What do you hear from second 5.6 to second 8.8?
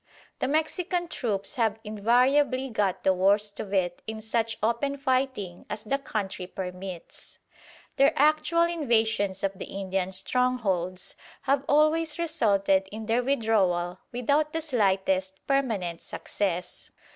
as the country permits. Their actual